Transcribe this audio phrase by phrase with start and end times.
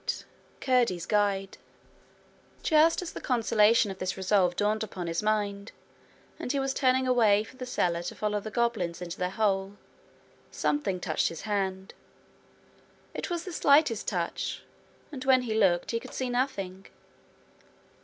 [0.01, 0.25] CHAPTER
[0.61, 1.57] 28 Curdie's Guide
[2.63, 5.73] Just as the consolation of this resolve dawned upon his mind
[6.39, 9.77] and he was turning away for the cellar to follow the goblins into their hole,
[10.49, 11.93] something touched his hand.
[13.13, 14.63] It was the slightest touch,
[15.11, 16.87] and when he looked he could see nothing.